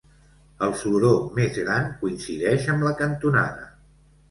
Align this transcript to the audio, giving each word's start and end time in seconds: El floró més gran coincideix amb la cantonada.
El 0.67 0.71
floró 0.79 1.11
més 1.35 1.59
gran 1.67 1.93
coincideix 2.01 2.67
amb 2.77 2.89
la 2.89 2.97
cantonada. 3.05 3.71